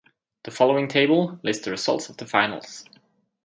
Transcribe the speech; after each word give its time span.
The 0.45 0.49
following 0.49 0.87
table 0.87 1.39
list 1.43 1.63
the 1.65 1.69
results 1.69 2.09
of 2.09 2.17
the 2.17 2.25
finals. 2.25 2.85